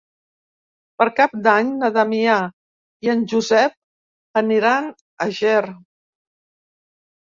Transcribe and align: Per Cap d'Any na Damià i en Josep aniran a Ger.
Per 1.01 1.05
Cap 1.19 1.35
d'Any 1.47 1.67
na 1.83 1.91
Damià 1.97 2.37
i 3.07 3.11
en 3.15 3.21
Josep 3.35 3.77
aniran 4.45 4.89
a 5.27 5.29
Ger. 5.41 5.65